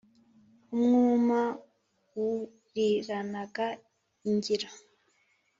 Umwuma 0.77 1.39
wuriranaga 2.17 3.65
ingira 4.27 4.69